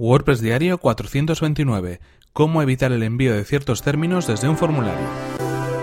[0.00, 2.00] WordPress Diario 429.
[2.32, 5.06] Cómo evitar el envío de ciertos términos desde un formulario.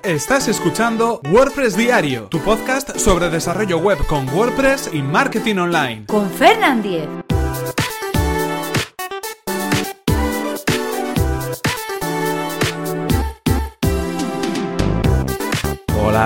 [0.03, 6.05] Estás escuchando WordPress Diario, tu podcast sobre desarrollo web con WordPress y marketing online.
[6.07, 7.26] Con Fernand Diez.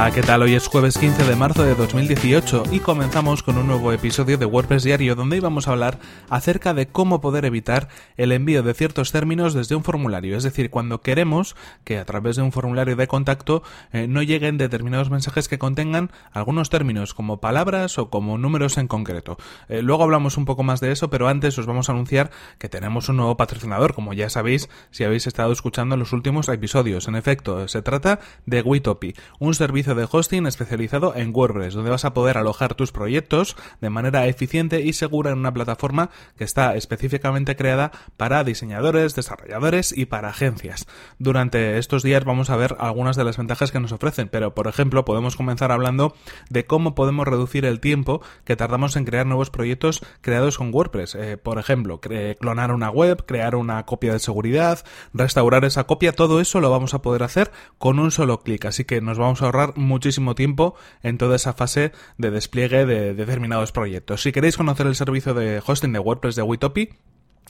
[0.09, 0.41] ¿Qué tal?
[0.41, 4.45] Hoy es jueves 15 de marzo de 2018 y comenzamos con un nuevo episodio de
[4.45, 9.11] WordPress Diario donde íbamos a hablar acerca de cómo poder evitar el envío de ciertos
[9.11, 10.35] términos desde un formulario.
[10.35, 13.61] Es decir, cuando queremos que a través de un formulario de contacto
[13.93, 18.87] eh, no lleguen determinados mensajes que contengan algunos términos como palabras o como números en
[18.87, 19.37] concreto.
[19.69, 22.69] Eh, luego hablamos un poco más de eso, pero antes os vamos a anunciar que
[22.69, 27.07] tenemos un nuevo patrocinador, como ya sabéis si habéis estado escuchando los últimos episodios.
[27.07, 32.05] En efecto, se trata de Witopi, un servicio de hosting especializado en WordPress, donde vas
[32.05, 36.75] a poder alojar tus proyectos de manera eficiente y segura en una plataforma que está
[36.75, 40.87] específicamente creada para diseñadores, desarrolladores y para agencias.
[41.19, 44.67] Durante estos días vamos a ver algunas de las ventajas que nos ofrecen, pero por
[44.67, 46.15] ejemplo podemos comenzar hablando
[46.49, 51.15] de cómo podemos reducir el tiempo que tardamos en crear nuevos proyectos creados con WordPress.
[51.15, 54.83] Eh, por ejemplo, clonar una web, crear una copia de seguridad,
[55.13, 58.85] restaurar esa copia, todo eso lo vamos a poder hacer con un solo clic, así
[58.85, 63.71] que nos vamos a ahorrar muchísimo tiempo en toda esa fase de despliegue de determinados
[63.71, 64.21] proyectos.
[64.21, 66.89] Si queréis conocer el servicio de hosting de WordPress de Witopi,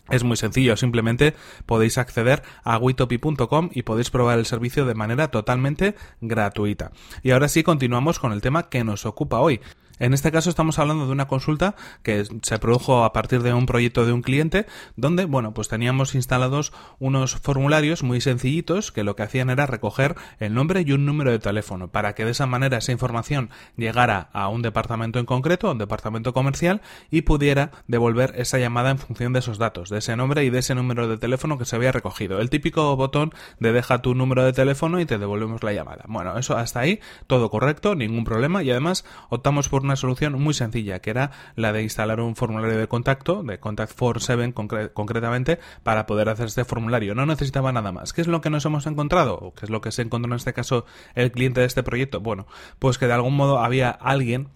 [0.10, 5.30] es muy sencillo, simplemente podéis acceder a witopi.com y podéis probar el servicio de manera
[5.30, 6.92] totalmente gratuita.
[7.24, 9.62] Y ahora sí continuamos con el tema que nos ocupa hoy.
[10.00, 13.66] En este caso estamos hablando de una consulta que se produjo a partir de un
[13.66, 19.16] proyecto de un cliente donde, bueno, pues teníamos instalados unos formularios muy sencillitos que lo
[19.16, 22.46] que hacían era recoger el nombre y un número de teléfono para que de esa
[22.46, 27.72] manera esa información llegara a un departamento en concreto, a un departamento comercial y pudiera
[27.88, 31.08] devolver esa llamada en función de esos datos, de ese nombre y de ese número
[31.08, 32.40] de teléfono que se había recogido.
[32.40, 36.06] El típico botón de deja tu número de teléfono y te devolvemos la llamada.
[36.08, 40.54] Bueno, eso hasta ahí todo correcto, ningún problema y además optamos por una solución muy
[40.54, 44.54] sencilla, que era la de instalar un formulario de contacto, de Contact 47
[44.94, 47.16] concretamente, para poder hacer este formulario.
[47.16, 48.14] No necesitaba nada más.
[48.14, 49.36] ¿Qué es lo que nos hemos encontrado?
[49.36, 52.20] ¿O qué es lo que se encontró en este caso el cliente de este proyecto?
[52.20, 52.48] Bueno,
[52.80, 54.50] pues que de algún modo había alguien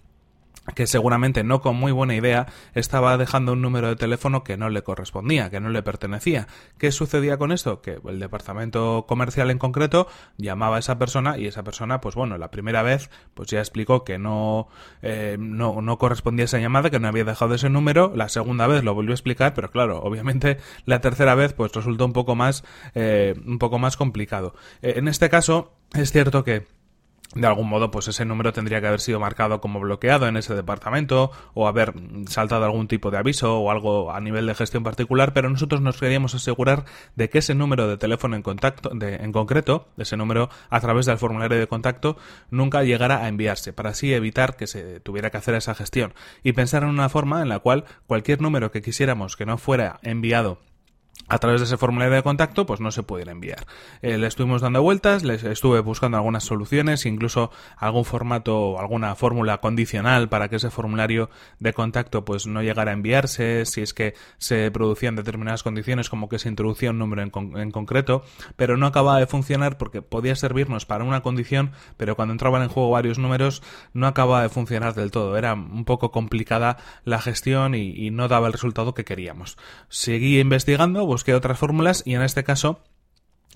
[0.74, 4.68] que seguramente no con muy buena idea estaba dejando un número de teléfono que no
[4.68, 6.48] le correspondía, que no le pertenecía.
[6.78, 7.80] ¿Qué sucedía con esto?
[7.80, 12.38] Que el departamento comercial en concreto llamaba a esa persona y esa persona, pues bueno,
[12.38, 14.68] la primera vez pues ya explicó que no,
[15.02, 18.82] eh, no, no correspondía esa llamada, que no había dejado ese número, la segunda vez
[18.84, 22.64] lo volvió a explicar, pero claro, obviamente la tercera vez pues resultó un poco más,
[22.94, 24.54] eh, un poco más complicado.
[24.82, 26.66] Eh, en este caso, es cierto que
[27.36, 30.54] de algún modo, pues ese número tendría que haber sido marcado como bloqueado en ese
[30.54, 31.92] departamento o haber
[32.28, 35.98] saltado algún tipo de aviso o algo a nivel de gestión particular, pero nosotros nos
[35.98, 40.48] queríamos asegurar de que ese número de teléfono en contacto, de, en concreto, ese número
[40.70, 42.16] a través del formulario de contacto,
[42.50, 46.14] nunca llegara a enviarse, para así evitar que se tuviera que hacer esa gestión.
[46.42, 49.98] Y pensar en una forma en la cual cualquier número que quisiéramos que no fuera
[50.02, 50.58] enviado
[51.28, 53.66] a través de ese formulario de contacto, pues no se pudiera enviar.
[54.02, 59.14] Eh, le estuvimos dando vueltas, les estuve buscando algunas soluciones, incluso algún formato o alguna
[59.14, 63.94] fórmula condicional para que ese formulario de contacto pues no llegara a enviarse, si es
[63.94, 68.24] que se producían determinadas condiciones como que se introducía un número en, concreto,
[68.56, 72.68] pero no acababa de funcionar porque podía servirnos para una condición, pero cuando entraban en
[72.68, 75.36] juego varios números no acababa de funcionar del todo.
[75.36, 79.56] Era un poco complicada la gestión y, y no daba el resultado que queríamos.
[79.88, 82.80] Seguí investigando, busqué otras fórmulas y en este caso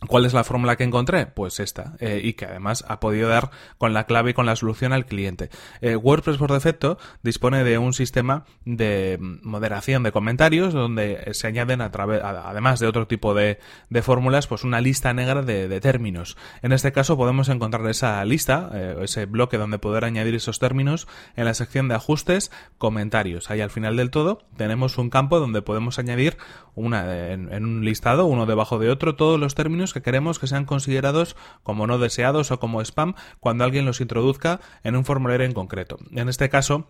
[0.07, 1.27] ¿Cuál es la fórmula que encontré?
[1.27, 4.57] Pues esta, eh, y que además ha podido dar con la clave y con la
[4.57, 5.51] solución al cliente.
[5.83, 11.83] Eh, WordPress por defecto dispone de un sistema de moderación de comentarios donde se añaden
[11.83, 13.59] a través, además de otro tipo de,
[14.01, 16.39] fórmulas, pues una lista negra de, términos.
[16.63, 21.09] En este caso podemos encontrar esa lista, eh, ese bloque donde poder añadir esos términos
[21.37, 23.51] en la sección de ajustes, comentarios.
[23.51, 26.39] Ahí al final del todo tenemos un campo donde podemos añadir
[26.75, 30.65] una, en un listado, uno debajo de otro, todos los términos que queremos que sean
[30.65, 35.53] considerados como no deseados o como spam cuando alguien los introduzca en un formulario en
[35.53, 35.99] concreto.
[36.13, 36.89] En este caso,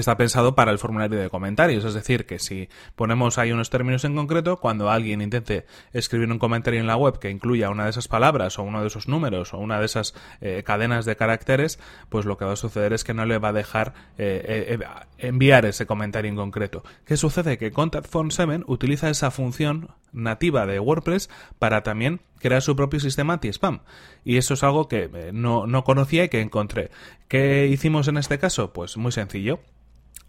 [0.00, 4.04] está pensado para el formulario de comentarios, es decir, que si ponemos ahí unos términos
[4.04, 7.90] en concreto, cuando alguien intente escribir un comentario en la web que incluya una de
[7.90, 11.78] esas palabras o uno de esos números o una de esas eh, cadenas de caracteres,
[12.08, 14.86] pues lo que va a suceder es que no le va a dejar eh, eh,
[15.18, 16.82] enviar ese comentario en concreto.
[17.04, 17.58] ¿Qué sucede?
[17.58, 21.28] Que Contact Form 7 utiliza esa función nativa de WordPress
[21.58, 23.80] para también crear su propio sistema anti-spam.
[24.24, 26.90] Y eso es algo que no, no conocía y que encontré.
[27.28, 28.72] ¿Qué hicimos en este caso?
[28.72, 29.60] Pues muy sencillo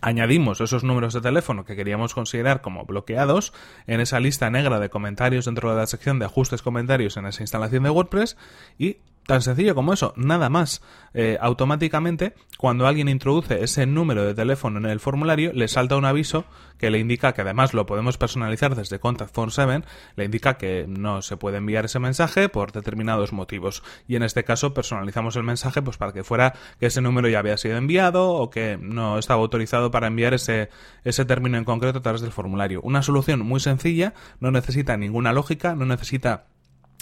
[0.03, 3.53] añadimos esos números de teléfono que queríamos considerar como bloqueados
[3.87, 7.41] en esa lista negra de comentarios dentro de la sección de ajustes comentarios en esa
[7.41, 8.37] instalación de WordPress
[8.77, 10.81] y Tan sencillo como eso, nada más.
[11.13, 16.03] Eh, automáticamente, cuando alguien introduce ese número de teléfono en el formulario, le salta un
[16.03, 16.43] aviso
[16.77, 19.83] que le indica que además lo podemos personalizar desde Contact Phone 7,
[20.17, 23.81] le indica que no se puede enviar ese mensaje por determinados motivos.
[24.09, 27.39] Y en este caso personalizamos el mensaje pues para que fuera que ese número ya
[27.39, 30.69] había sido enviado o que no estaba autorizado para enviar ese,
[31.05, 32.81] ese término en concreto a través del formulario.
[32.81, 36.47] Una solución muy sencilla, no necesita ninguna lógica, no necesita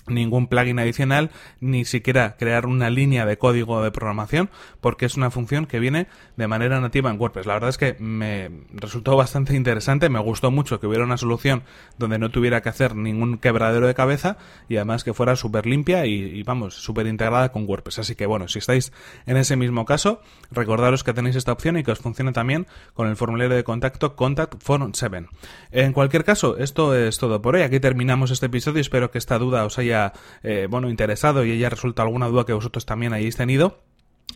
[0.07, 4.49] ningún plugin adicional, ni siquiera crear una línea de código de programación,
[4.79, 6.07] porque es una función que viene
[6.37, 7.45] de manera nativa en WordPress.
[7.45, 11.63] La verdad es que me resultó bastante interesante, me gustó mucho que hubiera una solución
[11.97, 14.37] donde no tuviera que hacer ningún quebradero de cabeza
[14.69, 17.99] y además que fuera súper limpia y, vamos, súper integrada con WordPress.
[17.99, 18.91] Así que bueno, si estáis
[19.25, 20.21] en ese mismo caso,
[20.51, 24.15] recordaros que tenéis esta opción y que os funciona también con el formulario de contacto
[24.15, 25.27] Contact Phone 7.
[25.71, 27.61] En cualquier caso, esto es todo por hoy.
[27.61, 28.81] Aquí terminamos este episodio.
[28.81, 29.90] Espero que esta duda os haya
[30.43, 33.79] eh, bueno, interesado y haya resuelto alguna duda que vosotros también hayáis tenido.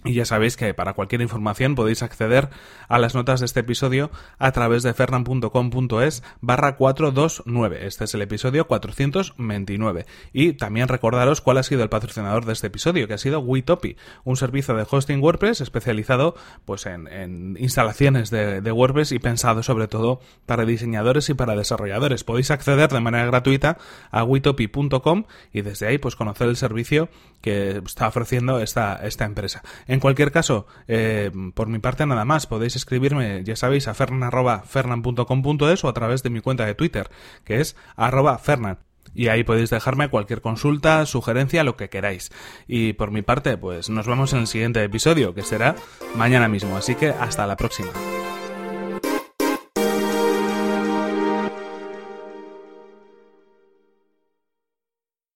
[0.04, 2.50] Y ya sabéis que para cualquier información podéis acceder
[2.88, 7.88] a las notas de este episodio a través de fernan.com.es barra 429.
[7.88, 10.06] Este es el episodio 429.
[10.34, 13.98] Y también recordaros cuál ha sido el patrocinador de este episodio, que ha sido Witopi,
[14.24, 20.20] un servicio de hosting WordPress especializado pues en, instalaciones de, WordPress y pensado sobre todo
[20.46, 22.24] para diseñadores y para desarrolladores.
[22.24, 23.78] Podéis acceder de manera gratuita
[24.12, 27.10] a witopi.com y desde ahí pues conocer el servicio
[27.42, 29.64] que está ofreciendo esta, esta empresa.
[29.88, 35.84] En cualquier caso, eh, por mi parte nada más, podéis escribirme, ya sabéis, a fernan.fernan.com.es
[35.84, 37.10] o a través de mi cuenta de Twitter,
[37.44, 38.80] que es arroba fernan.
[39.14, 42.32] Y ahí podéis dejarme cualquier consulta, sugerencia, lo que queráis.
[42.68, 45.76] Y por mi parte, pues nos vemos en el siguiente episodio, que será
[46.16, 46.76] mañana mismo.
[46.76, 47.92] Así que hasta la próxima.